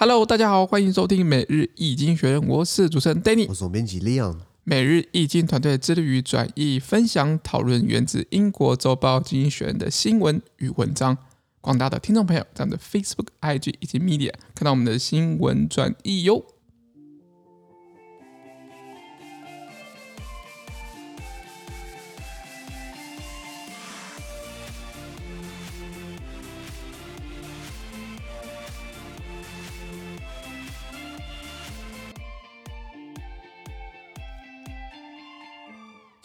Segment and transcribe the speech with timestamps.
[0.00, 4.36] Hello，大家好，欢迎收听每日易经学人，我是主持人 Danny，我是总编辑 Leon。
[4.62, 11.18] 每日易经团队致力于转译、分享、讨论源自英国周报《经济学人》的新闻与文章。
[11.60, 16.44] 广大的听众朋友，在我们的 Facebook、IG 以及 Media 看到我们的新闻转译哟。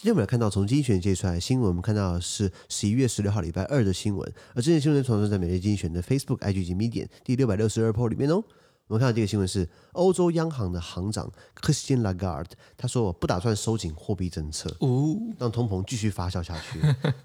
[0.03, 8.43] 今天我们来看到从精选界出来的新闻，我们看到的是十一月十六号礼拜二的新闻，而这件新闻的传送在每日精选的 Facebook、IG 及 Medium 第六百六十二 po 里面哦。
[8.88, 14.74] 我们看到这个新闻是欧洲央行的行长 Christine Lagarde， 他说我不打算收紧货币政策，
[15.38, 16.80] 让通膨继续发酵下去。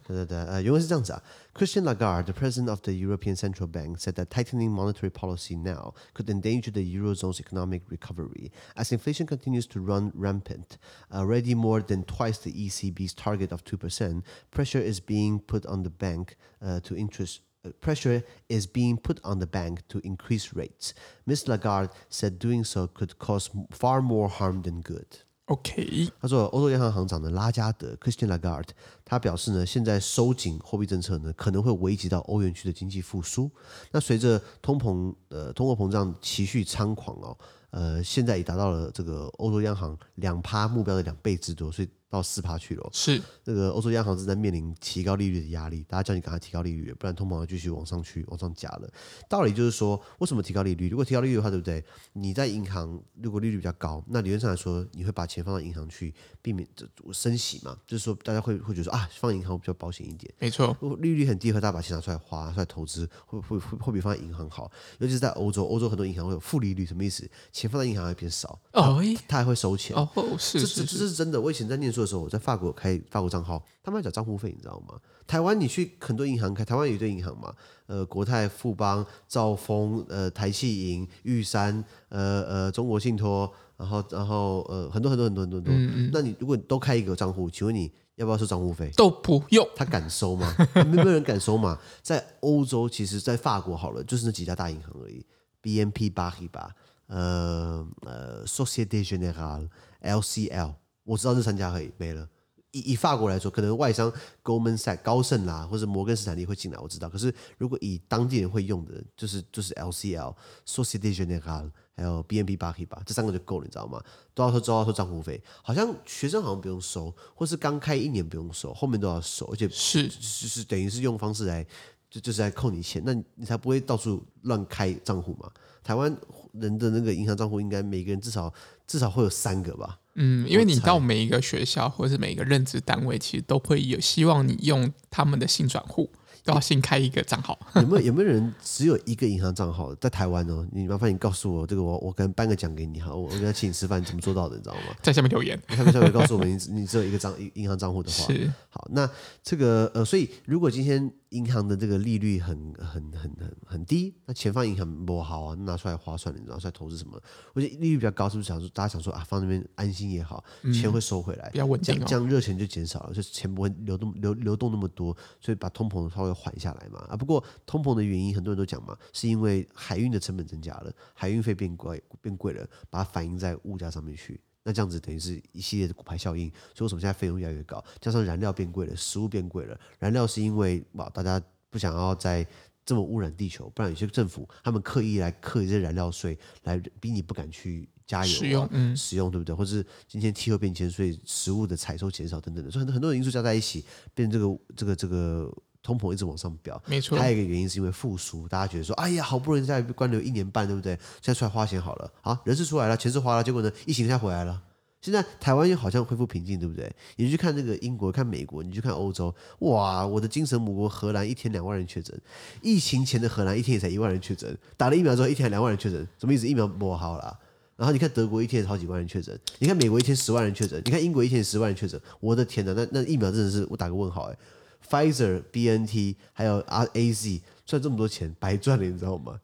[0.06, 6.30] 对对对，呃，原文是这样子啊，Christine Lagarde，the president of the European Central Bank, said that tightening monetary policy now could
[6.30, 10.78] endanger the eurozone's economic recovery as inflation continues to run rampant.
[11.14, 14.26] Already more than twice the ECB's target of two percent.
[14.52, 17.40] Pressure is being put on the bank, uh, to interest.
[17.81, 20.93] Pressure is being put on the bank to increase rates.
[21.25, 21.49] Ms.
[21.49, 25.07] Lagarde said doing so could cause far more harm than good.
[25.47, 28.69] OK，他说，欧洲央行行长的拉加德 Christine Lagarde，
[29.05, 33.51] 他表示呢，现在收紧货币政策呢，可能会危及到欧元区的经济复苏。
[33.91, 37.37] 那随着通膨呃通货膨胀持续猖狂哦，
[37.71, 41.89] 呃，现在已达到了这个欧洲央行两趴目标的两倍之多，所以。
[42.11, 48.91] 到四趴去了，是那个欧洲央行正在面临提高利率的压力，大家叫你赶快提高利率，不然通膨要继续往上去，往上加了。
[49.29, 50.89] 道理就是说，为什么提高利率？
[50.89, 51.85] 如果提高利率的话，对不对？
[52.15, 56.67] 你在银行如果利率比较高，那理论上来说，你会把钱放到银行去，避免
[57.13, 57.77] 升息嘛？
[57.87, 60.33] 就是说，大家会会觉得说啊，放银行比较保险一点。
[60.39, 64.71] 没错，如果利率很低，和大家把钱拿出来花，拿出来投资，会会会会比放在银行好。
[64.99, 67.29] 尤其是在欧洲，欧洲很多银行会有负利率，什么意思？
[67.53, 69.95] 钱放在银行会变少，哦，它还会收钱。
[69.95, 71.41] 哦，是是是，这这是真的。
[71.41, 72.73] 我以前在念书的时候，我在法国。
[72.73, 74.99] 开法国账号，他们要缴账户费，你知道吗？
[75.27, 77.53] 台湾你去很多银行开，台湾有一堆银行嘛，
[77.87, 85.75] 呃，国泰、富邦、兆丰、呃，台企银、玉山、呃呃，中国信托，然后然后呃，很多很多很多很多很多。
[85.75, 88.91] 嗯嗯，那你如果都开一个账户，请问你要不要收账户费？
[88.97, 89.67] 都不用。
[89.75, 90.55] 他敢收吗？
[90.87, 91.79] 没有人敢收嘛。
[92.03, 95.25] 在欧洲，其实，在法国好了，就是那几家大银行而已
[95.63, 96.71] ，BNP Paribas，
[97.07, 99.69] 呃呃，Societe Generale、
[100.03, 100.75] LCL，
[101.09, 102.29] 我知道这三家可以没了。
[102.73, 104.13] 以以法国来说，可能外商
[104.45, 107.09] Goldman Sachs 高盛啦，或者摩根斯坦利会进来，我知道。
[107.09, 110.35] 可是如果以当地人会用的，就是就是 LCL、
[110.67, 113.99] Societe Generale 还有 BNP Paribas 这三个就够了，你知道吗？
[114.35, 121.67] 都要收都要收账户费，好像学生好像不用收，或是刚开一年不用收，后面都要收，而且是就是等于是用方式来
[122.11, 125.51] 就就是来扣你钱，那你才不会到处乱开账户嘛。
[125.85, 126.15] 台湾
[126.53, 128.53] 人的那个银行账户，应该每个人至少
[128.87, 129.99] 至少会有三个吧。
[130.15, 136.11] 嗯，因为你到每一个学校或者是每一个任职单位，其实都会有希望你用他们的新转户，
[136.45, 137.59] 都要新开一个账号。
[137.77, 140.67] 有没有 有没有人只有一个银行账号在台湾哦？
[140.73, 144.57] 你麻烦你告诉我，这个我我可能颁个奖给你哈，我我跟他请你吃饭，你怎么做到的？
[144.57, 144.97] 你知道吗？
[145.01, 148.87] 在下面留言，下面下面告诉我们，你你只有一个账银行账户的话，是好。
[148.91, 149.09] 那
[149.43, 151.11] 这个呃，所以如果今天。
[151.31, 157.21] 银行的这个利率很很很很很低，那钱放银行不好啊，拿出来划算，你拿出来投资什么？
[157.53, 167.01] 我觉得利率比较高，是不是想说大家想说啊，放那边安心也好，钱会收回来，比较稳定，这样热钱就减少了，就是钱不会流动流流动那么多，所以把通膨稍微缓下来嘛。
[167.09, 174.41] 啊，不过通膨的原因很多人都讲嘛，是因为海运的成本增加了，海运费变贵变贵了，把它反映在物价上面去。
[174.69, 177.83] 那这样子等于是一系列的骨牌效应，所以为什么现在费用越来越高？
[178.03, 179.81] 加上燃料变贵了，食物变贵了。
[179.99, 181.41] 燃料是因为哇，大家
[181.71, 182.47] 不想要再
[182.85, 189.55] 这么污染地球，不然有些政府他们刻意来刻一些燃料税，来逼你不敢去加油、啊、使用，嗯，使用对不对？
[189.55, 195.51] 或者是今天气候变迁，所以食物的采收减少等等的，所以很多很多因素加在一起，变成这个这个这个
[195.89, 196.79] 通膨一直往上飙。
[196.85, 200.93] 没错，还有一个原因是因为复苏，大家觉得说，哎呀，好不容易在被关留一年半，对不对？
[201.23, 204.61] 现在出来花钱好了，好，人是出来了，钱是花了，结果呢，疫情一下回来了。
[205.01, 206.93] 现在台湾又好像恢复平静，对不对？
[207.17, 210.05] 你去看那个英国，看美国，你去看欧洲，哇！
[210.05, 212.21] 我的精神母国荷兰一天两万人确诊，
[212.61, 216.47] 疫情前的荷兰一天也才一万人确诊，打了疫苗之后一天两万人确诊，什么意思？
[216.47, 217.39] 疫苗不好了。
[217.77, 222.73] 然后你看德国一天好几万人确诊，你看美国一天十万人确诊，你看英国一天十万人确诊，我的天哪！
[222.75, 224.37] 那那疫苗真的是我打个问号哎
[224.87, 229.41] ，Pfizer、BNT 还有 RAZ 赚这么多钱白赚了，你知道吗？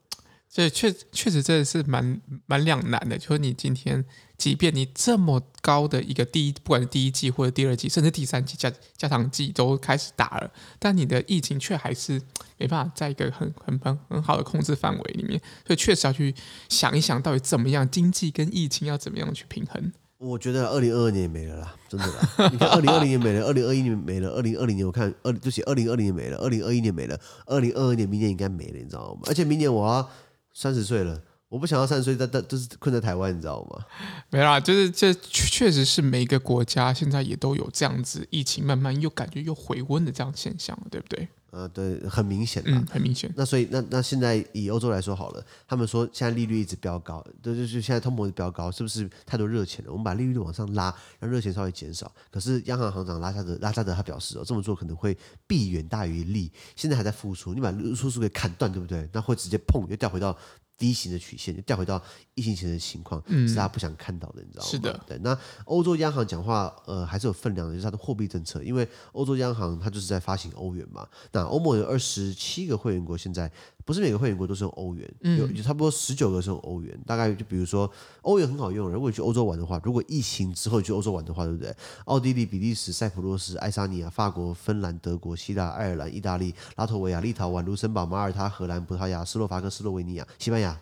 [0.49, 4.05] 这确确实真的是蛮蛮两难的，就是你今天。
[4.37, 12.21] 即便你这么高的一个第一，不管是第一季或者第二季，甚至第三季加加长季都开始打了，但你的疫情却还是
[12.57, 16.35] 没办法在一个很很很 很好的控制范围里面，所以确实要去
[16.67, 19.93] 想一想，到底怎么样经济跟疫情要怎么样去平衡。
[20.17, 22.49] 我觉得二零二二年也没了啦，真的啦。
[22.51, 29.21] 你看二零二零年没了，二零二一年没了，二零二零年我看二就写二零二零年没了，二零二一年没了，二零二二年明年应该没了，你知道吗？
[29.27, 30.09] 而且明年我要
[30.53, 31.21] 三十岁了。
[31.47, 33.85] 我不想要三十岁在在就是困在台湾，你知道吗？
[34.31, 41.29] 没啦，就是这确实是每一个国家现在也都有这样子疫情慢慢又感觉又回温的这样现象，对不对？
[41.55, 43.33] 呃，对，很明显，嗯，很明显。
[43.33, 49.91] 那所以那那现在以欧洲来说好了，他们说现在利率一直飙高，对，就是现在通膨飙高，是不是太多热钱了？
[49.91, 52.11] 我们把利率往上拉，让热钱稍微减少。
[52.29, 55.17] 可是央行行长拉加德拉加德他表示哦，这么做可能会
[55.47, 56.51] 弊远大于利。
[56.75, 59.07] 现在还在复苏，你把输出给砍断，对不对？
[59.13, 60.37] 那会直接碰又掉回到。
[60.77, 62.01] 低型的曲线就调回到
[62.33, 64.69] 疫情前的情况，嗯，是他不想看到的，你知道吗？
[64.69, 65.17] 是的，对。
[65.19, 68.61] 那欧洲央行讲话，呃，还是有分量的，就是它的货币政策。
[68.61, 71.07] 因为欧洲央行它就是在发行欧元嘛。
[71.31, 73.49] 那欧盟有二十七个会员国，现在
[73.85, 76.99] 不是每个会员国都是用欧元，嗯、有差不多十九个是用欧元。
[77.05, 77.89] 大概就比如说，
[78.23, 78.89] 欧元很好用。
[78.89, 81.73] 如果你去欧洲玩的话，如果疫情之后去欧洲玩的话，对不对？
[82.05, 90.77] 奥地利、比利时、塞浦路斯、爱沙尼亚、法国、芬兰、德国、希腊、爱尔兰、意大利、拉脱维亚、立陶宛、卢森堡、马耳他、荷兰、葡萄牙、斯洛伐克、斯洛维尼亚、西班牙。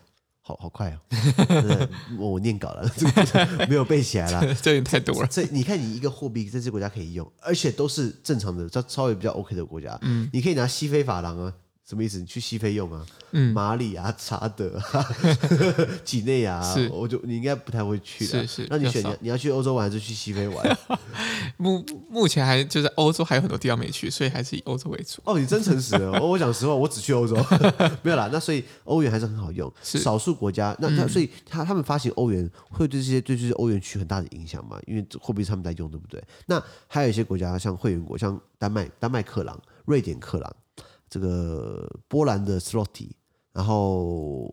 [0.46, 1.00] 好好快哦！
[2.20, 5.28] 我我念稿了， 这个没有背起来了， 这也太多了。
[5.32, 9.98] 这你看，你一个货币在这国家可以用，而且都是正常的，稍稍微比较 OK 的国家。
[10.02, 11.54] 嗯，你可以拿西非法郎啊。
[11.88, 12.18] 什么意思？
[12.18, 13.06] 你去西非用啊？
[13.32, 15.06] 嗯，马里啊、查德啊、
[16.06, 18.48] 几内亚，我就你应该不太会去的。
[18.48, 20.78] 是是，那你选你你要去欧洲玩还是去西非玩？
[21.58, 25.22] 目目前还就是欧洲还有很多地方没去，所以还是以欧洲为主。
[25.26, 26.26] 哦，你真诚实哦！
[26.26, 27.36] 我讲实话，我只去欧洲，
[28.02, 28.30] 没有啦。
[28.32, 29.72] 那所以欧元还是很好用。
[29.84, 34.80] 是少数国家，那那所以他他们发行欧元会对这些对这些欧元区很大的影响嘛？
[34.88, 36.24] 因为货币是他们在用，对不对？
[36.46, 40.56] 那还有一些国家像会员国，像丹麦丹麦克朗、瑞典克朗。
[41.14, 43.16] 这个波兰的 s l o t y
[43.52, 44.52] 然后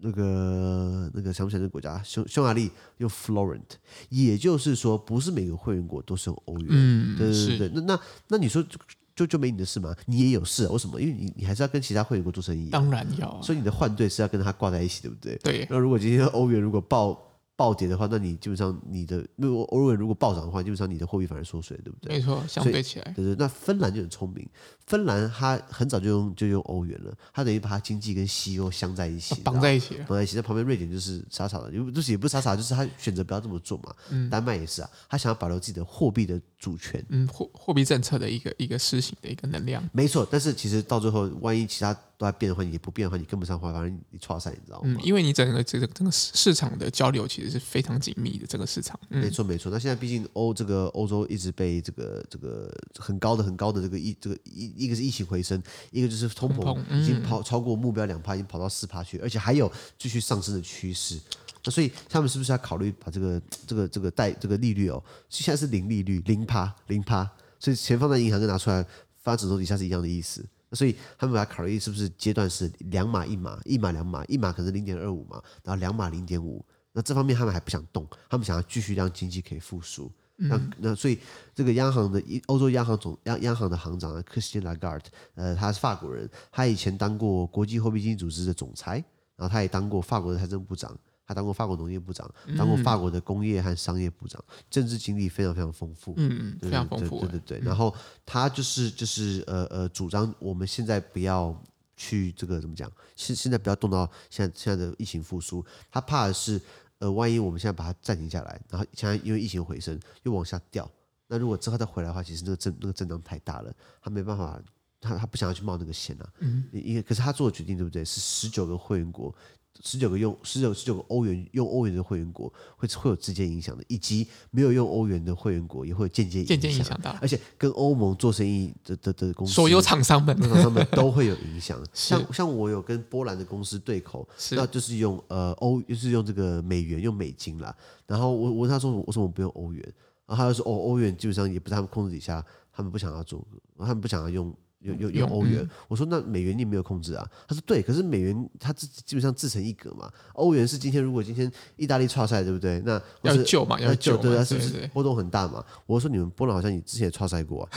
[0.00, 3.62] 那个那个想不起来那个国家，匈匈牙利用 Florent，
[4.10, 6.66] 也就是说，不是每个会员国都是用欧元。
[6.68, 7.70] 嗯，对对对。
[7.72, 8.78] 那那那你说就
[9.14, 9.96] 就就没你的事吗？
[10.04, 10.70] 你也有事啊？
[10.70, 11.00] 为什么？
[11.00, 12.68] 因为你你还是要跟其他会员国做生意。
[12.68, 13.40] 当然要啊。
[13.42, 15.34] 所以你的换队是要跟他挂在一起，对不对？
[15.38, 15.66] 对。
[15.70, 17.18] 那如果今天欧元如果爆。
[17.56, 22.16] 暴跌的话，那你基本上你的如果欧元如果暴涨的话，基本上你的货币反而缩水，对不对？
[22.16, 23.34] 没错，相对起来，对对。
[23.36, 24.46] 那芬兰就很聪明，
[24.86, 30.36] 芬兰它很早就用就用欧元了，它等于把它经济跟西欧镶在一起，绑在一起，绑在一起。
[30.36, 33.94] 那旁边瑞典就是傻傻的，也不是也不是傻傻，就是他选择不要这么做嘛。
[34.10, 39.82] 嗯，丹麦也是啊，他想要保留自己的货币的主权，嗯，货货币政策的一个一个施行的一个能量。
[39.92, 41.98] 没错，但是其实到最后，万一其他。
[42.18, 44.88] 都在变的话，你不变的话，你跟不上话，反正你错赛，你知道吗？
[44.88, 48.98] 嗯，因为你整个这个整个市场的交流其实是非常紧密的，这个市场。
[49.10, 49.70] 嗯、没错没错。
[49.70, 61.20] 那现在毕竟欧这个欧洲一直被这个这个很高的很高的这个疫这个一一个是疫情回升，一个就是通膨已经跑超过目标两趴，已经跑到四趴去，而且还有继续上升的趋势。
[61.64, 67.28] 那所以他们是不是要考虑把这个这个这个贷这个利率哦，现在是零利率零趴零趴，
[67.58, 68.86] 所以钱放在银行跟拿出来
[69.22, 70.42] 放指头底下是一样的意思。
[70.72, 76.64] 所以他们把它考虑是不是阶段是两码一码，一码两码，一码可能零点二五嘛，然后两码零点五。
[76.92, 80.10] 那这方面他们还不想动，他们想要继续让经济可以复苏。
[80.36, 81.18] 那那所以
[81.54, 85.04] 这个央行的欧洲央行总央央行的行长 Christine Lagarde，
[85.34, 89.02] 呃，他是法国人，他以前当过国际货币基金组织的总裁，
[89.36, 90.98] 然后他也当过法国的财政部长。
[91.26, 97.66] 他当过法国农业部长，当过法国的工业和商业部长，嗯、政治经历非常非常丰富，嗯，非常丰富，对对对，对。
[97.66, 97.92] 然后
[98.24, 101.60] 他就是就是呃呃，主张我们现在不要
[101.96, 106.60] 去这个怎么讲，现现在不要动到现在现在的疫情复苏，他怕的是
[106.98, 110.88] 呃，万一我们现在把它暂停下来，然后现在因为疫情回升又往下掉，
[111.26, 114.62] 那如果之后再回来的话，其实那个震那个震荡太大了，他没办法，
[115.00, 118.04] 他他不想要去冒那个险啊，嗯，因为可是他做的决定对不对？
[118.04, 119.34] 是十九个会员国。
[119.82, 131.80] 十九个用十九十九个欧元用欧元的会员国会会有直接影响的，以及没有用欧元的会员国也会有间接间接影响到，而且跟欧盟做生意的的的公司，所有厂商们厂商们都会有影响。
[131.92, 137.74] 像像我有跟波兰的公司对口，那就是用呃欧就是用这个美元用美金啦。
[138.06, 139.94] 然后我我问他说为什么不用欧元？
[140.26, 143.46] 然后他就说哦欧元基本上也不在他们控制底下，他们不想要做，
[143.78, 144.54] 他们不想要用。
[144.86, 145.60] 用用用欧元。
[145.62, 147.28] 嗯、我说那美元你没有控制啊？
[147.48, 150.10] 他说对，可是美元它自基本上自成一格嘛。
[150.34, 152.80] 欧元是今天如果今天意大利挫赛对不对？
[152.84, 155.64] 那要救嘛，要救对啊，是不是波动很大嘛？
[155.86, 157.70] 我说你们波兰好像你之前也挫赛过啊。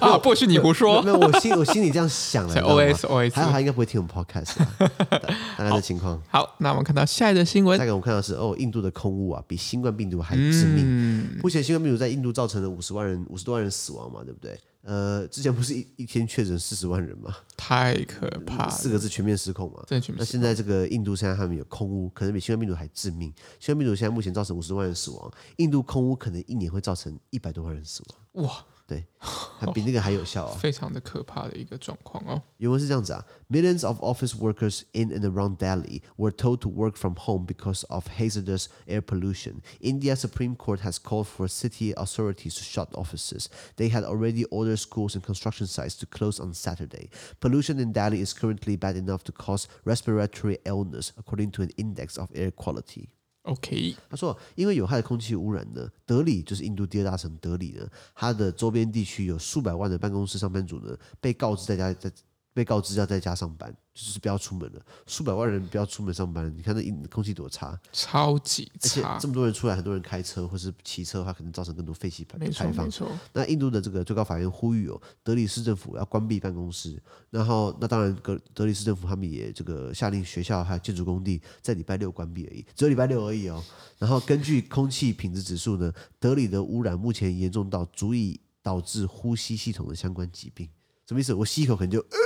[0.00, 1.02] 啊，不许你胡说。
[1.02, 2.60] 没有，我心我心里这样想了。
[2.62, 5.18] O S O S，还好他应该不会听我们 Podcast 大。
[5.58, 6.20] 大概的情况。
[6.28, 7.76] 好，那我们看到下一个新闻。
[7.78, 10.84] 下一个我们看到是哦，印度的空污啊，比新冠病毒还致命。
[10.84, 14.58] 嗯、目前新冠病毒在印度造成了五十万人、五十多万人死亡嘛，对不对？
[14.86, 17.34] 呃，之前不是一一天确诊四十万人吗？
[17.56, 19.82] 太可怕了，四个字全面失控嘛。
[20.16, 23.32] 那现在这个印度现在他们有空屋，可能比新冠病毒还致命。
[23.58, 28.44] 新冠病毒现在目前造成五十万人死亡，印度空屋可能一年会造成一百多万人死亡。
[28.44, 28.64] 哇！
[28.87, 30.57] 对，还比那个还有效啊、哦！
[30.59, 32.41] 非常的可怕的一个状况哦。
[32.57, 38.07] 原文是这样子啊：Millions of office workers in and around Delhi were told to work from home because of
[38.17, 39.61] hazardous air pollution.
[39.79, 43.47] India's Supreme Court has called for city authorities to shut offices.
[43.75, 47.11] They had already ordered schools and construction sites to close on Saturday.
[47.39, 52.17] Pollution in Delhi is currently bad enough to cause respiratory illness, according to an index
[52.17, 53.09] of air quality.
[53.44, 62.10] OK，他说，因为有害的空气污染呢，德里就是印度第二大城，德里呢，它的周边地区有数百万的办公室上班族呢，被告知在家在。
[62.54, 64.80] 被告知要在家上班，就是不要出门了。
[65.08, 69.00] 数百万人不要出门上班，你看那空气多差，超级差。
[69.00, 72.38] 而且这么多人出来，很多人开车或是骑车的话，可能造成更多废气排
[72.72, 72.84] 放。
[72.84, 73.10] 没错。
[73.32, 77.02] 那印度的这个最高法院呼吁哦，德里市政府要关闭办公室。
[77.28, 83.60] 然后，那当然，德德里市政府他们也这个下令学校还有建筑工地在礼拜六关闭而已，只有礼拜六而已哦。
[83.98, 90.68] 然后，根据空气品质指数呢，德里的污染目前严重到足以导致呼吸系统的相关疾病。
[91.08, 91.34] 什么意思？
[91.34, 91.98] 我吸一口可能就。
[91.98, 92.18] 呃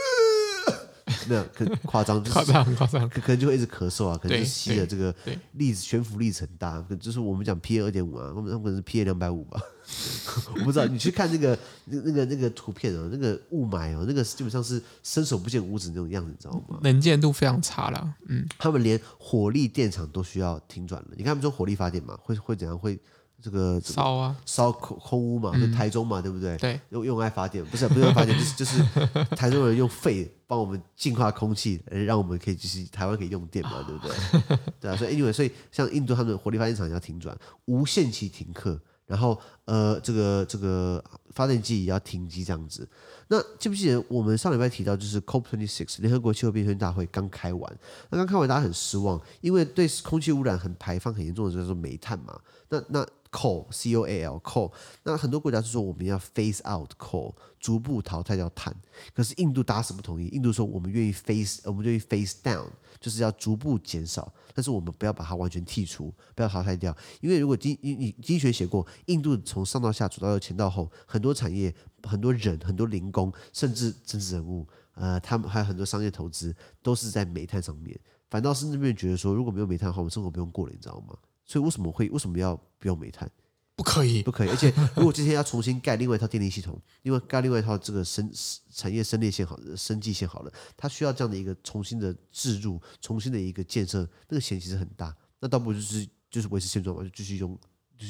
[1.28, 5.14] 没有，很夸张，夸张夸张，可可能就会一直咳嗽啊，可能是吸的这个
[5.52, 9.60] 粒子悬浮粒子很大，就是我们讲 PM 二点五啊，他们可能是 PM 两百五吧，
[10.54, 10.86] 我不知道。
[10.86, 16.78] 你去看那个那那个那个图片哦，那个雾霾哦，那个基本上是伸手不见五指那种样子，你知道吗？
[16.82, 21.08] 能见度非常差了，嗯，他们连火力电厂都需要停转了。
[21.12, 22.98] 你看他们说火力发电嘛，会会怎样会？
[23.40, 26.56] 这个烧啊，烧空空污嘛，就台中嘛，嗯、对不对？
[26.56, 28.82] 对，用用爱发电，不是不是用发电，就是就是
[29.36, 34.58] 台中人用肺帮我们净化空气，让我们可以就是台湾可以用电嘛，对不对？
[34.80, 42.88] 对啊，所以因为所以像印度他们的火力发电厂要停转，无限期停课，然后呃，这个这个发电机也要停机这样子。
[43.28, 47.78] 那记不记得我们上礼拜提到，就是 COP26 联合国气候变迁大会刚开完，
[48.10, 52.36] 那刚开完大家很失望，因为对空气污染很排放很严重的就是煤炭嘛，
[52.68, 53.06] 那那。
[53.38, 54.72] Coal c o a l coal，
[55.04, 58.74] 那很多国家是说我们要 phase out coal，逐步淘汰掉碳。
[59.14, 62.66] 可是印度打死不同意，印度说我们愿意 phase，我们愿意 phase down，
[62.98, 66.96] 就是要逐步减少，但是我们不要把它完全剔除，不要淘汰掉。
[67.20, 77.98] 因为如果经你你经济学写过，印度从上到下，左到右，前到后，很多产业、很多人、很多零工，甚至政治人物，呃，他们还有很多商业投资，都是在煤炭上面。
[78.28, 81.16] 反倒是那边觉得说，如果没有煤炭的话，我们生活不用过了，你知道吗？
[81.48, 83.28] 所以为什么会为什么要不用煤炭？
[83.74, 84.48] 不可以，不可以。
[84.48, 88.30] 而且如果今天要重新盖另外一套电力系统， 另外盖另外一套这个生
[88.70, 95.16] 产业生列线好了，生计线好了，它需要这样的一个重新的置入，重新的一个建设，那个钱其实很大。
[95.40, 97.58] 那倒不如就是就是维持现状嘛，就继续用。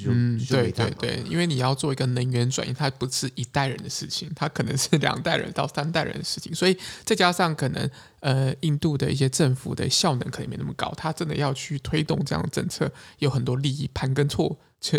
[0.05, 7.91] 嗯，对对对，因为你要做一个能源转移，它不是一代人的事情，它可能是两代人到三代人的事情，所以再加上可能
[8.21, 14.59] 呃，印度的一些政府的效能可能没那么高，它真的要去推动这样的政策，有很多利益盘根错。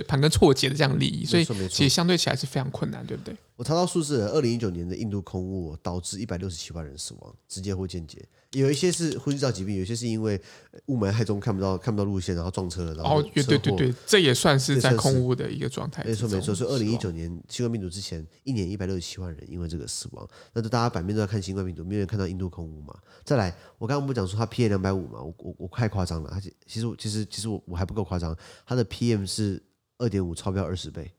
[0.09, 3.33] 盘根错节的这样利益，所以其实相对起来是非常困难，对不对？
[3.59, 8.17] 我查到数字，二零一九年的印度空污导致一百六十七万人死亡，直接或间接。
[8.53, 10.41] 有一些是呼吸道疾病，有一些是因为
[10.85, 12.93] 雾霾太重看不到看不到路线，然后撞车了。
[12.93, 16.01] 然后哦，对对对对，这也算是在空污的一个状态。
[16.05, 20.25] 没错没错，所以二零一九年新冠病毒之前一年一百六十七万人因为这个死亡。
[20.53, 22.97] 那大家版面都在看新冠病毒，没有人看到印度空污嘛？
[23.25, 25.21] 再来，我刚刚不讲说它 PM 两百五嘛？
[25.21, 28.33] 我我我太夸张了，而且其实其实其实我我还不够夸张，
[28.65, 29.61] 它的 PM 是。
[30.01, 31.11] 二点五超标二十倍，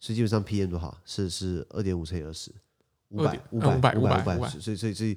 [0.00, 0.96] 所以基本上 PM 多少？
[1.04, 2.50] 是是二点五乘以二十，
[3.08, 5.16] 五百五百五百五百，所以所以所以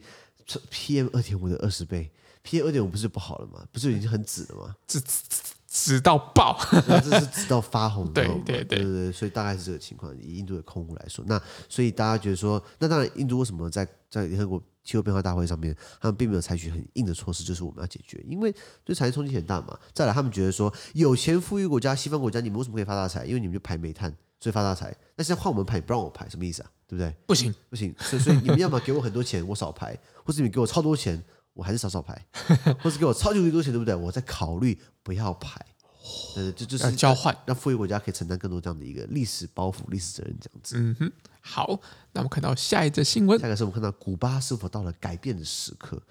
[0.71, 2.09] PM 二点五的二十倍
[2.43, 3.65] ，PM 二点五不是不好了吗？
[3.71, 4.75] 不是已经很紫了吗？
[4.87, 5.23] 紫紫
[5.67, 6.59] 紫到爆，
[7.01, 10.15] 这是紫到发红，对对对对，所以大概是这个情况。
[10.19, 14.61] 以印度的空污来说，那所以大家觉得说，那当然印度为什么在在联合国？
[14.83, 18.51] 气候变化大会上面，他们并没有采取很硬的措施，就是我们要解决，因为
[18.83, 19.79] 对产业冲击很大嘛。
[19.93, 23.23] 再来，他们觉得说，有钱富裕国家、西方国家，你们为什么可以发大财？
[23.25, 24.11] 因为你们就排煤炭，
[24.41, 24.93] 所以发大财。
[25.15, 26.71] 那现在换我们排，不让我排，什么意思啊？
[26.85, 27.15] 对不对？
[27.25, 27.95] 不行，不行。
[27.99, 29.95] 所以，所以你们要么给我很多钱，我少排；
[30.25, 32.15] 或者你们给我超多钱，我还是少少排；
[32.83, 33.95] 或者给我超级无敌多钱，对不对？
[33.95, 35.65] 我在考虑不要排。
[36.35, 40.75] 呃，这就是交换，让富裕国家可以承担更多这样的一个历史包袱、历史责任这样子。
[40.79, 41.79] 嗯哼，好，
[42.11, 46.01] 那我们看到下一则新闻，下一个是我们看到古巴是否到了改变的时刻。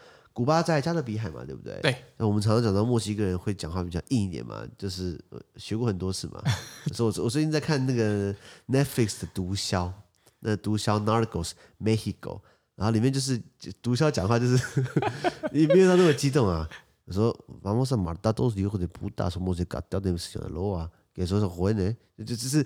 [0.41, 1.79] 古巴在加勒比海嘛，对不对？
[1.83, 1.95] 对。
[2.17, 5.23] 那我们常常讲到墨西哥人会讲话比较硬一点嘛，就是
[5.57, 6.43] 学过很多次嘛。
[6.95, 8.35] 所以我我最近在看那个
[8.67, 9.93] Netflix 的毒枭，
[10.39, 12.41] 那毒枭 Narcos Mexico，
[12.75, 13.39] 然后里面就是
[13.83, 14.83] 毒枭讲话就是
[15.53, 16.67] 你没有他那么激动啊。
[17.05, 20.89] 我说 Vamos a matar todos hijos de puta, somos el cartel de Sinaloa
[21.21, 22.65] 给说是混呢， 就就是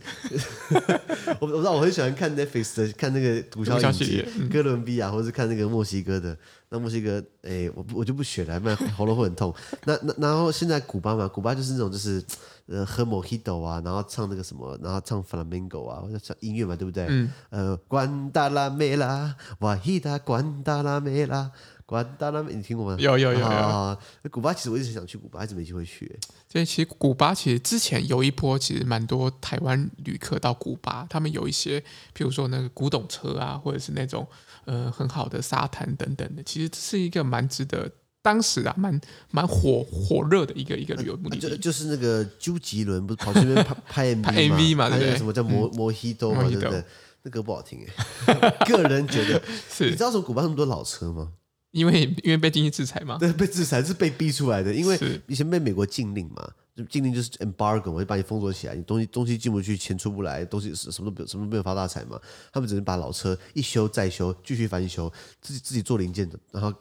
[1.41, 6.37] 我我不知道，我很喜欢看 Netflix 的，看那个毒枭影集，哥伦比亚，或者是看那个墨西哥的。
[6.71, 9.55] 那墨西哥，哎、欸，我我就不选了，不然喉咙会很痛。
[9.85, 12.21] 那那然后现在古巴嘛，古巴就是那种就是
[12.67, 17.07] 呃喝 Mojito 啊，然后唱那个什么，然后唱 Flamenco 啊，或者唱音乐嘛，对不对？
[17.09, 17.31] 嗯。
[17.51, 21.51] 呃，Guantanamera，瓦希达，Guantanamera。
[21.87, 22.97] 古巴，你听过吗？
[22.99, 23.47] 有有有有。
[23.47, 23.99] 啊，
[24.31, 26.19] 古巴其实我一直想去古巴，一直没机会去。
[26.51, 31.79] 所以其实古巴其实之前有一波，其实蛮多台湾旅客到古巴，他们有一些，
[32.17, 34.27] 譬如说那个古董车啊，或者是那种
[34.65, 37.91] 呃很好的沙滩等等的，其实是一个蛮值得
[38.23, 38.99] 当时啊蛮
[39.31, 41.49] 蛮火火热的一个一个旅游目的地。
[41.51, 44.31] 就就是那个朱吉伦不是跑去那边拍拍 MV 嘛？
[44.31, 45.17] 拍 MV 嘛，对不对？
[45.19, 46.45] 什么叫摩摩希多嘛？
[46.45, 46.83] 对不对？
[47.25, 47.85] 那歌不好听
[48.27, 49.85] 哎， 个人觉得 是。
[49.85, 51.33] 你知道什么古巴那么多老车吗？
[51.75, 54.73] 因为因为被经济制裁嘛，对，被制裁是被逼出来的。
[54.73, 62.17] 因为以前被美国禁令嘛，就禁令就是 embargo，我就把你封锁起来，你东西东西进不去，钱出不来，东西什么都什么都没有发大财嘛。
[62.53, 65.13] 他们只能把老车一修再修，继续翻修，
[65.43, 66.73] 自己自己做零件的，然后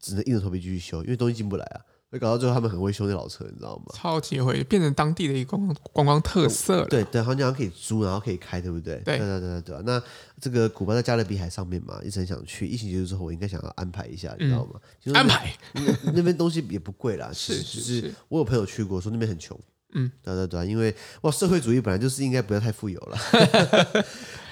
[0.00, 1.80] 只能硬着头皮继续修，因为东西进不来啊。
[2.10, 3.94] 会搞到最后，他们很会修那老车，你知道吗？
[3.94, 6.84] 超级会，变成当地的一个观光观光特色。
[6.86, 8.96] 对对，好像可以租，然后可以开，对不对？
[9.04, 9.82] 对对对对对。
[9.84, 10.02] 那
[10.40, 12.66] 这个古巴在加勒比海上面嘛，一直很想去。
[12.66, 14.80] 疫情结束之后，我应该想要安排一下，你知道吗？
[15.04, 17.30] 嗯、安排那，那边东西也不贵啦。
[17.32, 19.56] 是是是，我有朋友去过，说那边很穷。
[19.92, 23.16] 嗯，对对对，因为哇，社会主义本来就是应该不要太富有了。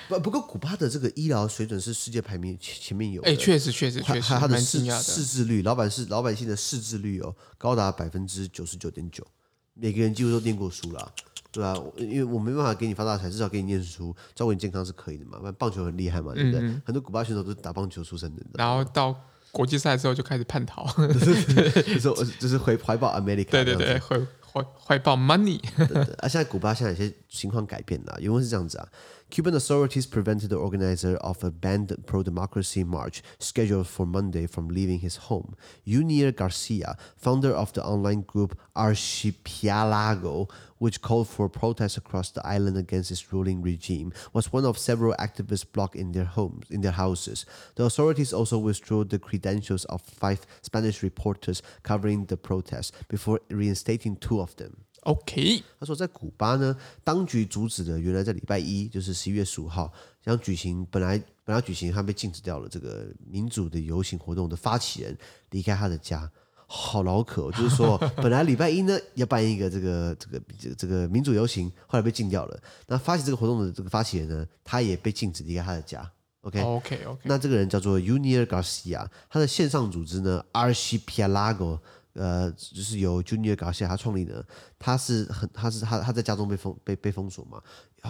[0.08, 3.30] 不不过，古巴的这个医疗水准是世界排名前前面有的。
[3.30, 9.26] 哎，确实确实确实，还它的识识字率，老百姓老百姓的识字率哦，高达百分之九十九点九，
[9.74, 11.12] 每个人几乎都念过书了，
[11.52, 11.76] 对吧？
[11.96, 15.38] 因为我没办法给你发大财，至少给你念书，照顾你健康是可以的嘛。
[15.58, 16.60] 棒球很厉害嘛，对不对？
[16.60, 18.42] 嗯、很多古巴选手都是打棒球出身的。
[18.54, 19.14] 然后到
[19.52, 23.50] 国际赛之后就开始叛逃， 就是就是回怀抱 America。
[23.50, 25.60] 对对对，怀怀怀抱 money。
[26.18, 28.88] 啊，现在古巴现在有些情况改变了，原文是这样子啊。
[29.30, 35.16] Cuban authorities prevented the organizer of a banned pro-democracy march scheduled for Monday from leaving his
[35.16, 35.54] home.
[35.84, 42.78] Yunier Garcia, founder of the online group Archipelago, which called for protests across the island
[42.78, 46.92] against its ruling regime, was one of several activists blocked in their homes, in their
[46.92, 47.44] houses.
[47.74, 54.16] The authorities also withdrew the credentials of five Spanish reporters covering the protests before reinstating
[54.16, 54.84] two of them.
[55.02, 65.16] OK，他说在古巴呢，当局阻止了原来在礼拜一，就是十一月十五号将举行本来本来举行，他被禁止掉了这个民主的游行活动的发起人
[65.50, 66.30] 离开他的家，
[66.66, 72.60] 好绕口，就是说 本来礼拜一呢要办一个这个这个这个这个民主游行，后来被禁掉了。
[72.86, 76.10] 那发起这个活动的这个发起人呢，他也被禁止离开他的家。
[76.42, 81.78] OK OK OK，那这个人叫做 Yunier Garcia，他的线上组织呢 Archipelago。
[82.18, 84.44] 呃，就是由 Junior 搞下他创立的，
[84.76, 87.62] 他是很，他是他他在家中被封被被封锁嘛，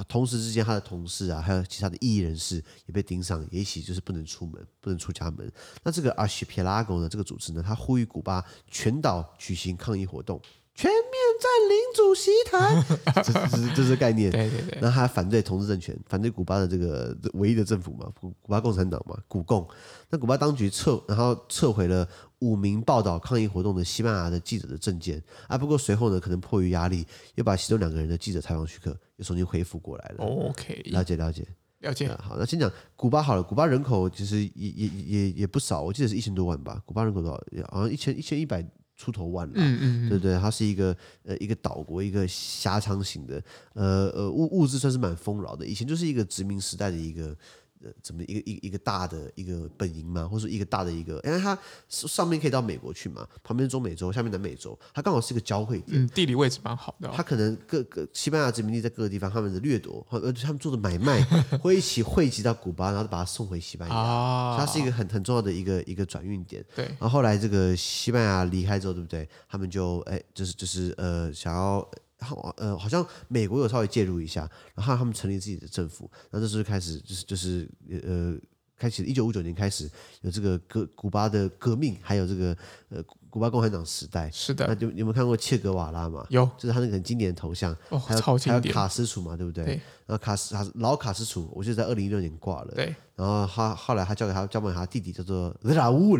[0.09, 5.53] 同时之间他的同事啊，还有其他的异议人士也被盯上，也许就是不能出门，不能出家门。
[5.83, 10.41] 那这个 Archipelago 呢，这个组织呢，他呼吁古巴全岛举行抗议活动。
[10.75, 12.85] 全面占领主席台，
[13.23, 14.31] 这是这是概念。
[14.31, 14.79] 对对对。
[14.81, 19.67] 然后他反对统治政权，反对古巴的这个唯一的政府嘛，古古巴共产党嘛，古共。
[20.11, 22.09] 那古巴当局撤，然后撤回了
[22.41, 25.57] 五名报道抗议活动的西班牙的记者的证件啊。
[25.57, 30.25] 不过随后呢，可能迫于压力，又把其中两个人的记者采访许可又重新恢复过来了。
[30.25, 31.47] OK，了解了解
[31.81, 32.09] 了解。
[32.09, 33.43] 好，那先讲古巴好了。
[33.43, 36.83] 古巴人口其实也也也也不少，我记得是一千多万吧。
[36.85, 37.39] 古巴人口多少？
[37.71, 38.65] 好像一千一千一百。
[38.99, 40.39] 出头万了，嗯嗯，对不对？
[40.39, 45.65] 它是一个呃一个岛国，一个狭长型的，呃呃物物质算是蛮丰饶的。
[45.65, 47.35] 以前就是一个殖民时代的一个。
[47.83, 51.57] 呃，怎么一个一个一个大的一个本营嘛，或者说一个大的一个，因为它
[51.89, 57.13] 上面可以到美国去嘛，旁边中美洲，下面南美洲，它刚好是一个交汇点，嗯，地理位置蛮好的哦。
[57.17, 61.23] 它可能各个西班牙殖民地在各个地方，他们的掠夺，呃，他们做的买卖
[61.63, 66.65] 会一起汇集到古巴，然后把它送回西班牙，啊，它是一个很很重要的一个一个转运点。
[66.75, 69.29] 对，然后后来这个西班牙离开之后，对不对？
[69.49, 71.89] 他们就哎，就是就是呃，想要。
[72.19, 77.71] 然后，呃，好像美国有稍微介入一下，然后他们成立自己的政府，然后这时候开始就是就是
[78.03, 78.37] 呃
[78.79, 79.91] 开始，一九五九年开始
[80.23, 82.57] 有这个革古巴的革命，还有这个
[82.91, 84.31] 呃古巴共产党时代。
[84.31, 86.25] 是的，那就你有没有看过切格瓦拉嘛？
[86.31, 87.77] 有，就是他那个很经典的头像。
[87.89, 88.63] 哦，还有超经典。
[88.63, 89.65] 还有卡斯楚嘛，对不对？
[89.65, 89.75] 对。
[90.07, 92.73] 然后卡斯卡老卡斯楚，我记得在二零一六年挂了。
[92.75, 92.95] 对。
[93.17, 96.17] 然后他后来他交给他交给他弟弟叫做拉乌，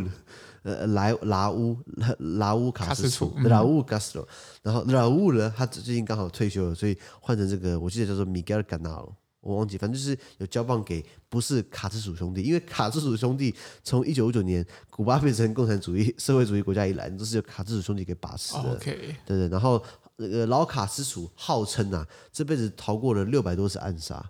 [0.65, 1.77] 呃莱拉乌
[2.19, 4.27] 拉乌卡斯楚拉乌卡斯楚。
[4.63, 9.15] 然后拉乌呢，他最近刚好退休了，所以换成这个，我记得叫做米格尔甘纳罗。
[9.41, 18.61] 我忘记，反正就是有交棒给不是卡斯楚兄弟，因为卡斯楚兄弟从一九五九年古巴变成共产主义社会主义国家以来，都是由卡斯楚兄弟给把持的。
[18.61, 19.49] Oh, OK，对对。
[19.49, 19.83] 然后
[20.17, 24.29] 那个老卡斯楚号称啊，这辈子逃过了六百多次暗杀。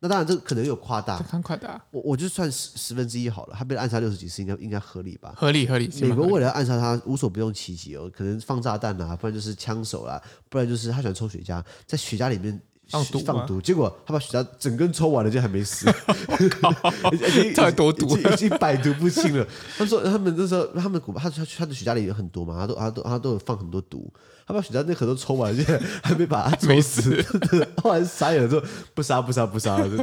[0.00, 1.82] 那当然，这可能有夸大，夸大。
[1.90, 5.34] 我我就算十十分之一好了，他被暗杀六十几次，应该应该合理吧？
[5.36, 5.90] 合理合理。
[6.00, 12.58] 美国为了暗杀他，无所不用其极哦，可能放炸弹啊，不然就是枪手啦，不然就是他喜欢抽雪茄，在雪茄里面。
[12.88, 15.86] 放毒，放毒，结果他把雪茄整根抽完了，就还没死，
[17.54, 19.46] 太多毒了， 已经百毒不侵了。
[19.76, 24.12] 他说他们那时候，他们古巴，他他他的雪茄里有很多嘛，他都他都他都有放很多毒，
[24.46, 27.24] 他把雪茄那盒都抽完了，就 还没把他抽死。
[27.82, 28.62] 后来傻眼了，说
[28.94, 29.96] 不杀不杀不杀，就是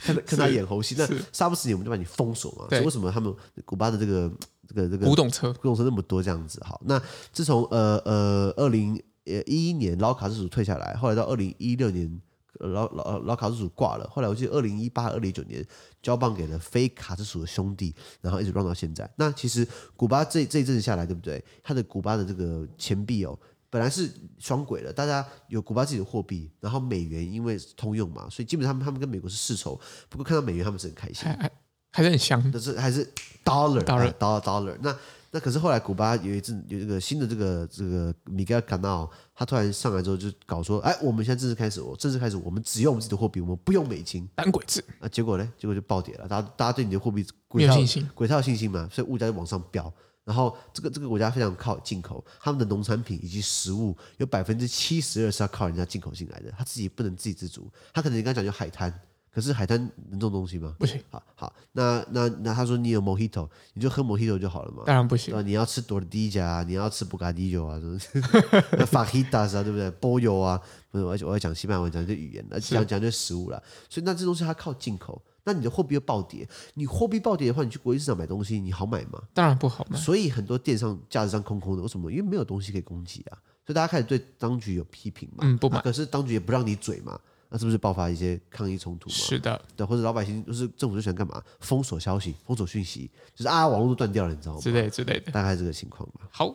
[0.00, 0.94] 看他看他演猴戏。
[0.96, 2.66] 那杀不死你，我们就把你封锁嘛。
[2.68, 3.34] 所以为什么他们
[3.64, 4.30] 古巴的这个
[4.68, 6.60] 这个这个古董车古董车那么多这样子？
[6.64, 9.02] 好，那自从呃呃二零。
[9.28, 12.20] 呃，一一年老卡斯主退下来，后来到二零一六年
[12.60, 15.64] 老老老卡斯楚挂了，后来我记得二零一八、二零一九年
[16.02, 19.08] 交棒给了非卡斯楚的兄弟，然后一直 run 到现在。
[19.16, 21.44] 那其实古巴这这一阵子下来，对不对？
[21.62, 23.38] 它的古巴的这个钱币哦，
[23.70, 29.78] 本来是双轨的，大家有古巴自己的货币，然后美元因为通用嘛，所以基本上他们跟美国是世仇。
[30.08, 31.50] 不过看到美元，他们是很开心，还
[31.92, 33.04] 还是很香，但是还是
[33.44, 34.96] dollar dollar dollar dollar 那。
[35.30, 44.82] 那可是后来古巴有一阵有一个新的这个这个米盖尔卡纳，他突然上来之后就搞说，哎，我们现在正式开始，我正式开始，我们只用我们自己的货币，我们不用美金，单轨制。
[45.00, 45.52] 啊，结果呢？
[45.58, 49.92] 结果就暴跌了，大家大家对你的货币没有信心，鬼有信心嘛，所以物价就往上飙。
[50.24, 58.92] 然后这个这个国家非常靠进口，他们的农产品以及食物有百分之七十二是要靠人家进口进来的，他自己不能自给自足，他可能你刚才讲就海滩。
[59.38, 59.78] 可是海滩
[60.10, 60.74] 能种东西吗？
[60.80, 61.00] 不行。
[61.10, 64.82] 好，好，那那那他说你有 Mojito，你就喝 Mojito 就好了嘛。
[64.84, 65.46] 当然不行。
[65.46, 67.96] 你要吃 Tortilla，你要吃布加迪酒啊，什么
[68.76, 69.88] 那 Fajitas 啊，对不对？
[69.92, 73.62] 波油啊，不是，我我要讲西班牙文，讲这语言，讲讲这食物了。
[73.88, 79.22] 所以那这东西它靠进口，那你的货币又暴跌，你货币暴跌的话，你去国际市场买东西，你好买吗？
[79.32, 79.96] 当然不好买。
[79.96, 82.10] 所以很多电商架子上空空的，为什么？
[82.10, 83.38] 因为没有东西可以供给啊。
[83.64, 85.44] 所以大家开始对当局有批评嘛。
[85.46, 85.80] 嗯，不买。
[85.80, 87.20] 可是当局也不让你嘴嘛。
[87.50, 89.14] 那是不是爆发一些抗议冲突嘛？
[89.14, 91.42] 是的，对，或者老百姓就是政府就喜欢干嘛？
[91.60, 94.60] 封锁消息，封锁讯息，就是啊，网络都断掉了，你知道吗？
[94.60, 96.28] 之类之类的，大概这个情况吧。
[96.30, 96.46] 好，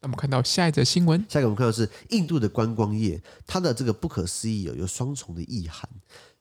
[0.00, 1.24] 那我们看到下一则新闻。
[1.28, 5.88] 下一个我们看到是印度的观光业，它的这个不可思议有有双重的意涵，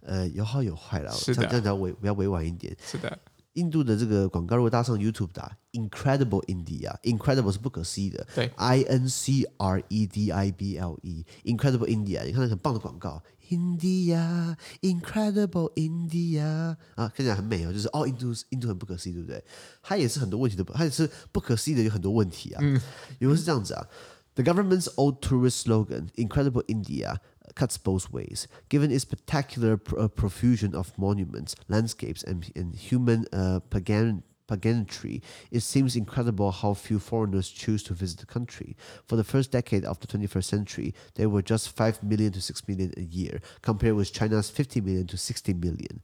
[0.02, 1.12] 呃，有好有坏了。
[1.14, 2.76] 是的，这样讲委比较委婉一点。
[2.86, 3.18] 是的。
[3.56, 13.22] 印度的这个广告，如果大家上 YouTube 打 Incredible India，Incredible 是不可思议的，对，I N C R E D I B L E，Incredible India，你看那很棒的广告
[13.51, 19.43] ，India，Incredible India，啊，看起来很美哦，就是哦，印度印度很不可思议，对不对？
[19.83, 22.61] 它也是很多问题的，它也是不可思议的，有很多问题啊。
[22.63, 22.81] 嗯，
[23.19, 23.87] 有人是这样子啊，
[24.35, 28.47] The government's old tourist slogan Incredible India。cuts both ways.
[28.69, 35.96] Given its spectacular profusion of monuments, landscapes, and, and human uh, pagan pageantry, it seems
[35.96, 38.76] incredible how few foreigners choose to visit the country.
[39.08, 42.68] For the first decade of the 21st century, there were just 5 million to 6
[42.68, 46.02] million a year, compared with China's 50 million to 60 million.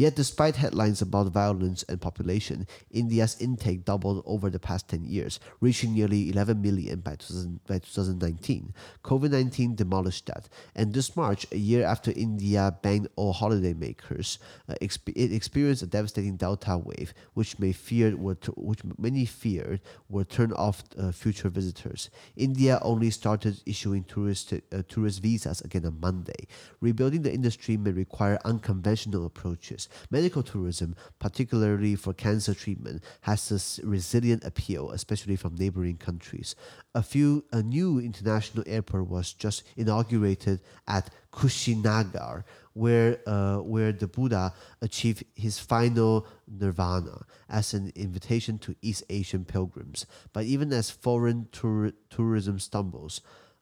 [0.00, 5.38] Yet, despite headlines about violence and population, India's intake doubled over the past 10 years,
[5.60, 8.72] reaching nearly 11 million by, 2000, by 2019.
[9.04, 10.48] COVID 19 demolished that.
[10.74, 14.38] And this March, a year after India banned all holidaymakers,
[14.70, 19.26] uh, exp- it experienced a devastating Delta wave, which, may feared were t- which many
[19.26, 22.08] feared would turn off uh, future visitors.
[22.38, 26.46] India only started issuing tourist, uh, tourist visas again on Monday.
[26.80, 33.86] Rebuilding the industry may require unconventional approaches Medical tourism, particularly for cancer treatment, has a
[33.86, 36.54] resilient appeal, especially from neighboring countries.
[36.94, 44.06] A few a new international airport was just inaugurated at Kushinagar, where uh, where the
[44.06, 50.06] Buddha achieved his final nirvana as an invitation to East Asian pilgrims.
[50.32, 53.20] But even as foreign tour- tourism stumbles,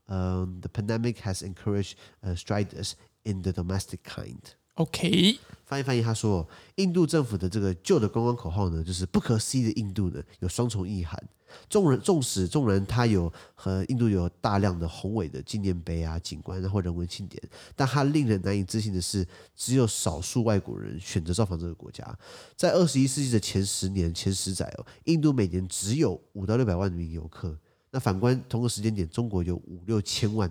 [0.09, 4.55] um, the pandemic has encouraged uh, striders in the domestic kind.
[4.79, 5.37] OK，
[5.67, 11.21] 翻译翻译，他说，印度政府的这个旧的观光口号呢，就是不可思议的印度呢，有双重意涵。
[11.69, 17.43] 纵然纵使纵然它有和印度有大量的宏伟的纪念碑啊、景观，然后人文庆典，
[17.75, 22.17] 但它令人难以置信的是，只有少数外国人选择造访这个国家。
[22.55, 27.59] 在二十一世纪的前十年、前十载哦，印度每年只有五到六百万名游客。
[27.91, 30.49] 那反观同个时间点，中国有五六千万。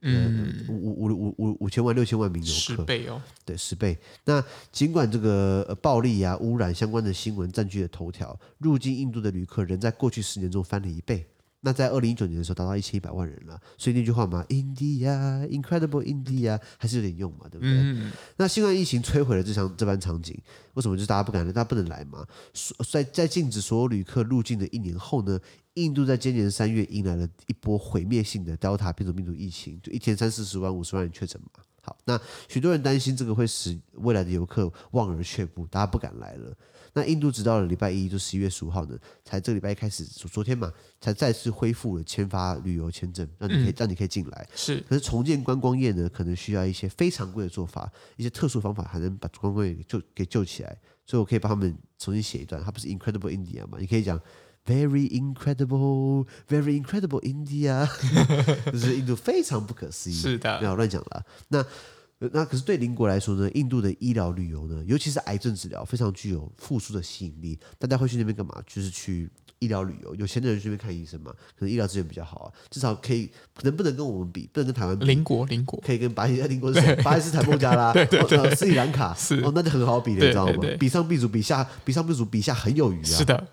[0.00, 3.98] 嗯，五五五五五五千万六千万名游客，十倍哦，对，十倍。
[4.24, 11.26] 那尽管这个暴力啊、污染相关的新闻占据了头条，入境印度的旅客仍在过去十年中翻了一倍。
[11.60, 13.60] 那在二零一九年的时候，达到一千一百万人了。
[13.76, 17.74] 所以那句话嘛，India，Incredible India，还是有点用嘛，对不对？
[17.74, 20.40] 嗯、那新冠疫情摧毁了这场这般场景，
[20.74, 20.96] 为什么？
[20.96, 22.24] 就是大家不敢来，大家不能来嘛。
[22.90, 25.38] 在在禁止所有旅客入境的一年后呢，
[25.74, 31.62] 印度在今年三月迎来了一波毁灭性的 Delta 变种病毒疫情，就一天三四十万、五十万人确诊嘛。
[31.88, 36.54] 好，那许多人担心这个会使未来的游客望而却步，大家不敢来了。
[36.92, 40.70] 那印度直到了礼拜一，就十一月十五号呢，才这个礼拜一开始，昨天嘛，
[41.00, 44.46] 才再次恢复了签发旅游签证，让你可以、嗯、让你可以进来。
[44.54, 50.76] 是，可是重建观光业呢，可能需要一些非常规的做法，一些特殊方法，才能把观光业给救给救起来。
[51.06, 53.78] 所以我可以帮他们重新写一段，它不是 Incredible India 嘛？
[53.80, 54.20] 你可以讲
[54.66, 57.88] Very incredible, very incredible India，
[58.70, 60.14] 就是印度非常不可思议。
[60.14, 61.24] 是的，不要乱讲了。
[61.48, 61.64] 那。
[62.32, 67.56] 那可是对邻国来说呢，印度的医疗旅游呢，尤其是癌症治疗，非常具有复苏的吸引力。
[67.78, 68.60] 大家会去那边干嘛？
[68.66, 70.12] 就是去医疗旅游。
[70.16, 73.30] 有钱的人去那边看医生嘛，可能医疗资源比较好啊，至少可以，
[73.62, 74.50] 能不能跟我们比？
[74.52, 75.06] 不能跟台湾比。
[75.06, 76.96] 邻国，邻国可以跟巴基斯坦邻国是谁？
[77.04, 80.54] 巴基斯坦、孟加拉、对对对哦、斯里兰卡是哦，那就很好比了，你知道吗？
[80.80, 83.04] 比上不足，比下比上不足，比下很有余啊。
[83.04, 83.46] 是的。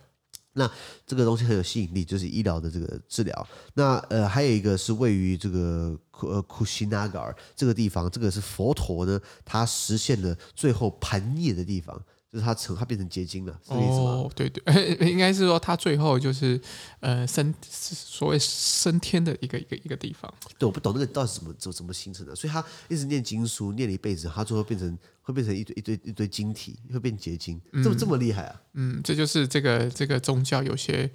[0.58, 0.70] 那
[1.06, 3.48] 这个东西很有吸引力，就是医疗的这个治疗。
[3.74, 12.02] 那呃，还有一个是位于这个呃库西纳嘎尔这个地方，这个是佛陀呢，他实现了最后盘涅的地方。
[12.36, 14.12] 就是它成，它变成结晶了，是这意思吗？
[14.12, 16.60] 哦，对对， 应该是说它最后就是
[17.00, 20.32] 呃升所谓升天的一个一个一个地方。
[20.58, 28.62] 对，我不懂那个到底怎么怎么怎么形成的，所以他一直念经书，念了一辈子，他最后变成会变成一堆一堆一堆晶体，会变结晶，这么这么厉害啊？
[28.74, 31.10] 嗯，这就是这个这个宗教有些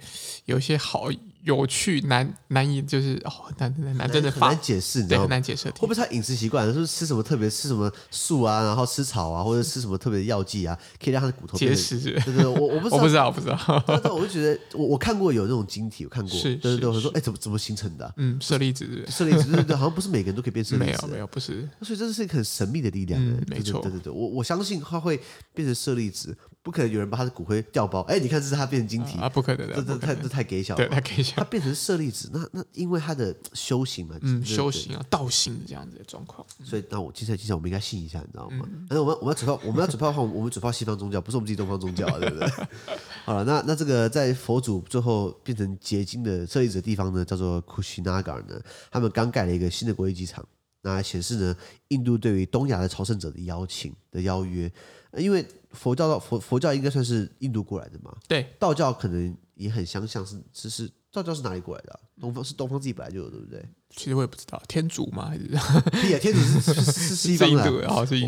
[0.45, 1.11] 有些好。
[1.43, 5.23] 有趣难难以就是哦难难难真的很难解释，你知道吗？
[5.23, 5.69] 很难解释。
[5.71, 11.99] 会不会是他饮食习惯，是是吃什么特别吃什么素啊，然后吃草啊，或者吃什么特别的药剂啊，可以让他的骨头结实？
[11.99, 13.99] 对对，我我不知道，我不知道，我不知道。
[14.03, 18.13] 但我就觉得，我我看过有那种晶体，我看过，对对对，我说哎，怎么怎么形成的？
[18.17, 21.67] 嗯，舍利子， 舍利子，对对对，好像不是每个人都可以变舍利子，没有没有，不是。
[21.81, 25.19] 所以这是一个很神秘的力量，没错，对对对，我我相信它会
[25.55, 26.37] 变成舍利子。
[26.63, 31.35] 不可能有人把他的骨灰调包，哎，你看这是他变成晶体啊，不可能的，这这太这太给小了，对，太给小。
[31.37, 38.67] 他变成舍利子，那那因为他的修行嘛，嗯，修行啊，道行这样子的状况，所以那我接下来接下来我们应该信一下，你知道吗？
[38.87, 42.47] 但是我们我们要嘴炮，我们要嘴炮的话， 我们嘴炮西方宗教，不是我们自己东方宗教，对不对？
[43.25, 50.45] 好了，那那这个在佛祖最后变成结晶的舍利子的地方呢，叫做库西纳嘎尔呢，他们刚盖了一个新的国际机场，
[50.83, 51.55] 那显示呢，
[51.87, 54.71] 印度对于东亚的朝圣者的邀请的邀约。
[55.17, 61.99] 因为佛教佛佛教应该算是印度过来的嘛，对，道教可能也很相像是，是是道教是哪里过来的啊？
[62.19, 63.63] 东方是东方自己本来就有，对不对？
[63.93, 65.27] 其实我也不知道，天主吗？
[65.27, 65.47] 还是？
[65.47, 67.71] 对啊，天主是是，是西方的，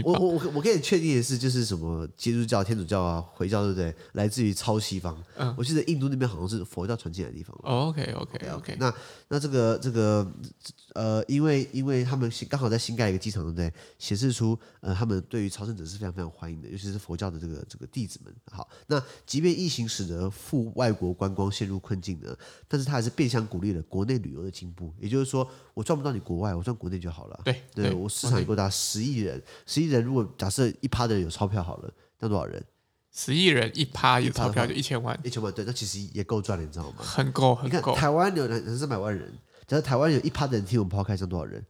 [0.03, 3.95] 我我我我可以确定的是，就是什么基督教、天主教啊、回教，对不对？
[4.11, 5.17] 来自于超西方。
[5.37, 7.57] 嗯，我记得印度那边好像是佛教传进来的地方。
[7.63, 8.75] 哦，OK OK OK, okay。
[8.77, 8.93] 那
[9.29, 10.29] 那这个这个
[10.93, 13.71] 呃，因为因为他们刚好在新盖一个机场，对不对？
[13.97, 18.33] 显示出呃，他们对于朝圣者是非常非常欢迎的，尤其是佛教的这个这个弟子们。
[18.51, 22.35] 好，那即便疫情使得赴外国观光陷入困境呢，
[22.67, 24.93] 但是他还是变相鼓励了国内旅游的进步。
[24.99, 27.43] 也就是说，我赚不到你国外，我赚国内就好了。
[27.73, 32.63] 对，我市场也够大，十亿人，十亿人如果假设一趴的人有钞票好了，那多少人？
[33.15, 36.95] 十亿人一趴有钞票就一千万，一千万对，那其实也够赚了，你知道吗？
[36.97, 37.77] 很够，很够。
[37.77, 39.31] 你看台湾有两三百万人，
[39.67, 41.65] 假设台湾有一趴的人听我们 Podcast，像多少人？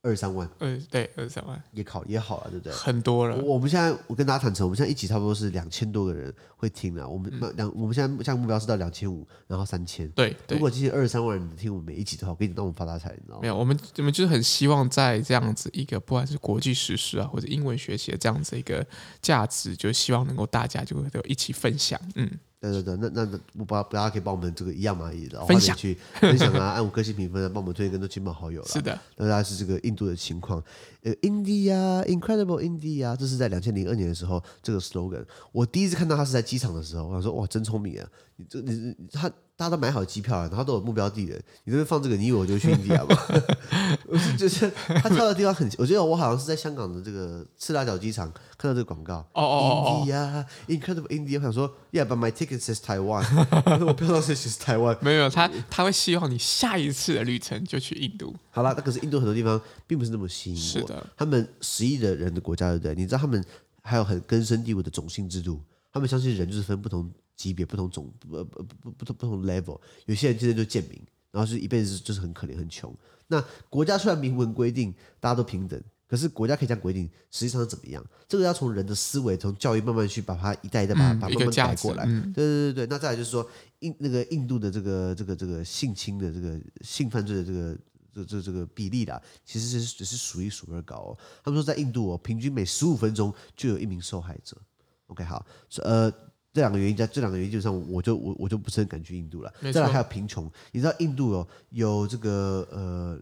[0.00, 2.72] 二十三万，嗯，对，二十三万也考也好了，对不对？
[2.72, 3.36] 很多了。
[3.42, 7.06] 我们现在，我跟大家坦诚，我们现在一集差不多是两千多个人会听了。
[7.06, 10.08] 我们两、嗯，我们现在现在目标是到两千五，然后三千。
[10.10, 13.40] 对，如果今天二十三万人听我们每一集的话，我跟你讲，那我们发大财，你知道吗？
[13.42, 18.86] 没有，我们我们就是很希望在这样子一个，不管是国际时事啊，或者英文学习的这样子一个
[19.20, 22.30] 价值，就希望能够大家就会都一起分享，嗯。
[22.60, 28.66] 对对对，那那那我把大家可以帮我们这个一样嘛，也分享去 分享啊，按五颗星评分啊，帮我们推荐更多亲朋好友了。
[28.68, 30.62] 是的，那大概是这个印度的情况。
[31.02, 35.24] 呃，India，Incredible India，这是在两千零二年的时候这个 slogan。
[35.52, 38.08] 我第一次看到它是在机场的时候，我想说哇，真聪明啊！
[38.38, 39.30] 你这你是他。
[39.58, 41.36] 大家都买好机票了，然后都有目标地了。
[41.64, 43.18] 你这边放这个，你以为我就去印第安吗？
[44.06, 44.70] 我是就是
[45.02, 49.14] 他跳的地方很，我觉得我好像是在香港的这个赤大角机场看到这个广告。
[49.32, 53.26] 哦哦哦，India，Incredible India，我想说，Yeah，but my ticket says Taiwan。
[53.84, 54.96] 我票上是写台湾。
[55.00, 58.32] 没有，他他会希望你下一次的旅程就去印度。
[58.50, 60.62] 好了，那可是印度很多地方并不是那么吸引我。
[60.62, 62.94] 是的，他们十亿的人的国家，对不对？
[62.94, 63.44] 你知道他们
[63.82, 65.60] 还有很根深蒂固的种姓制度，
[65.92, 67.10] 他们相信人就是分不同。
[67.38, 72.92] 级别不同种不不不不同不同 level，有些人天生就贱民，然后就一辈子就是很可怜很穷。
[73.28, 78.04] 那国家虽然明文规定大家都平等，可是国家可以这样规定，实际上是怎么样？
[78.26, 82.04] 这个要从人的思维，从教育慢慢去把它一代一代把它、嗯、把慢慢改过来。
[82.08, 83.48] 嗯、对对对对，那再来就是说
[83.78, 87.78] 印那个印度的这个这个这个性侵的这个性犯罪的这个
[88.12, 91.18] 这这这个比例啦，其实是只是数一数二高哦。
[91.44, 94.60] 他们说在印度哦，平均每十五分钟就有一名受害者。
[95.06, 95.46] OK，好，
[95.84, 96.12] 呃。
[96.52, 99.52] 这两个原因，在这两个原因基本上，我就我我就不是很敢去印度了。
[99.72, 103.20] 再来还有贫穷，你知道印度有有这个呃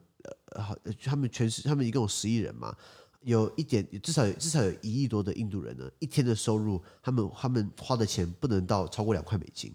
[0.53, 2.75] 呃好，他们全是他们一共有十亿人嘛，
[3.23, 9.75] 有一点至少有至少有一亿多的印度人呢，一天的收入，他们他们花的钱不能到超过两块美金。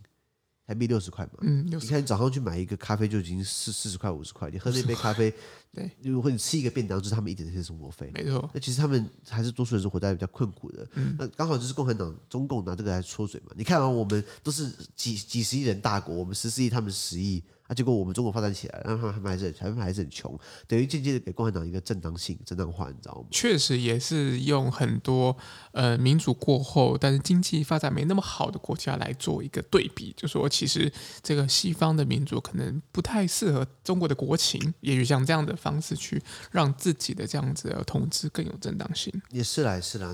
[0.71, 5.29] 台币六十块嘛，嗯，你看你早上去买一个咖啡就已经四四十块五十块，你喝那杯咖啡，
[5.75, 8.49] 对，如果你吃一个便当，就是他们一点点生活费，没错。
[8.53, 13.51] 那其实他们还是多数人是活在比较困苦的，嗯，那刚好就是共产党中共拿这个来戳嘴嘛。
[13.53, 17.43] 你看啊，我们都是几几十亿人大国，我们十四亿，他们十亿。
[17.71, 23.27] 啊、结果我们中国发展起来，然后他们还是他们还是很穷，等于间接的给共产党一个正当性、正当化，你知道吗？
[23.31, 25.33] 确实也是用很多
[25.71, 30.91] 呃民主过后，但是经济发展没那么好的国家来做一个对比，就说其实
[31.23, 39.13] 这个西方的民主可能不太适合中国的国情，也许像这样的方式去让自己的这样子的统治更有正当性。
[39.29, 40.13] 也是啦，是啦，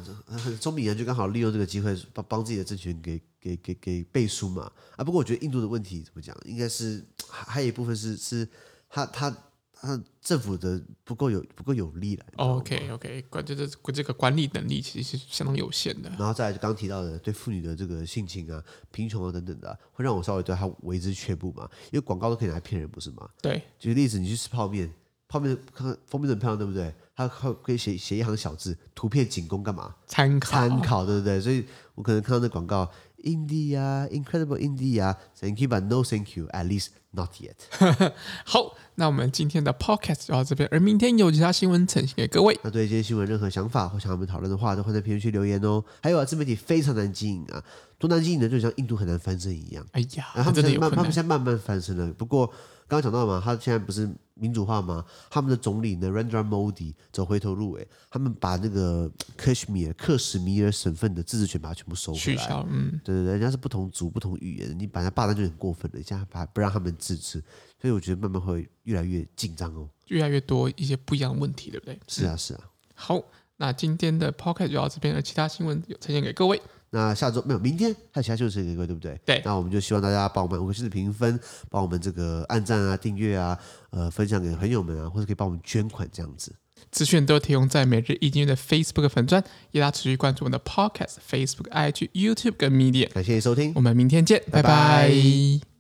[0.62, 3.20] 中美人就刚好利用这个机会帮帮自己的政权给。
[3.39, 5.04] 给给给背书嘛啊！
[5.04, 8.47] 不过我觉得印度的问题怎么讲，应该是还有一部分是是
[8.89, 9.35] 他他
[9.79, 12.25] 他政府的不够有不够有力了。
[12.37, 16.09] OK OK，管这个这个管理能力其实是相当有限的。
[16.17, 21.69] 然后再来就刚提到的对妇女的这个性侵啊、贫穷啊等等的、啊，会让我稍微对他为之却步嘛。
[21.91, 23.29] 因为广告都可以拿来骗人，不是吗？
[23.41, 24.91] 对，举个例子，你去吃泡面，
[25.27, 26.93] 泡面看封面很漂亮，对不对？
[27.15, 29.95] 他可以写写一行小字，图片仅供干嘛？
[30.07, 31.39] 参考参考，对不对？
[31.39, 32.89] 所以我可能看到那广告。
[33.27, 35.17] India, incredible India.
[35.39, 36.47] Thank you, but no thank you.
[36.47, 37.55] At least not yet.
[38.45, 42.57] 好，那我们今天的 podcast 就到这边，而明天有其他新闻呈现给各位。
[42.63, 45.83] 那对这些新闻任何想法或想我们讨论的话，都欢迎在评论区留言哦。
[46.01, 47.61] 还有啊，自媒体非常难经营啊，
[47.99, 49.85] 多难经营呢，就像印度很难翻身一样。
[49.91, 52.13] 哎呀，他们现在慢，他们现在慢慢翻身了。
[52.13, 52.51] 不过
[52.88, 54.10] 刚刚讲到嘛，他现在不是。
[54.39, 55.04] 民主化吗？
[55.32, 62.65] 他们的总理呢，Narendra Modi 走回头路，哎，他们把那个 Kashmir 克什米尔省份的自治权把它全部收回来。
[62.69, 67.43] 嗯，对对对，人家是不同族、不同语言，你把人家霸占就很过分了，现在把不让他们自治，
[67.82, 72.00] 所以我觉得慢慢会越来越紧张哦，越来越多一些不一样的问题，对不对？
[72.08, 72.62] 是啊，是啊。
[72.93, 73.19] 好，
[73.56, 76.62] 那今天的 Podcast 就到这边，而其他新闻有呈现给各位。
[76.89, 79.19] 那下周没有，明天还有其他就是这个，对不对？
[79.26, 79.41] 对。
[79.43, 83.58] 那我们就希望大家帮我们五个星的评分，帮我们这个按赞啊、订阅啊、
[83.89, 86.56] 呃分享给朋友们啊，或者可以帮我们捐款这样子。
[86.91, 93.10] 资讯都提供在每日一经的 Facebook 粉专，也大家持续关注我们的 Podcast、Facebook、IG、YouTube 跟 Media。
[93.12, 94.69] 感谢收听，我们明天见，拜拜。
[94.69, 95.76] 拜拜。